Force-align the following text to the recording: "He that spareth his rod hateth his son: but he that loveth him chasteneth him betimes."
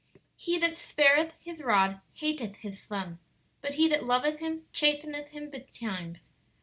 "He 0.35 0.57
that 0.57 0.75
spareth 0.75 1.35
his 1.39 1.61
rod 1.61 2.01
hateth 2.15 2.55
his 2.55 2.79
son: 2.81 3.19
but 3.61 3.75
he 3.75 3.87
that 3.89 4.03
loveth 4.03 4.39
him 4.39 4.65
chasteneth 4.73 5.27
him 5.27 5.51
betimes." 5.51 6.31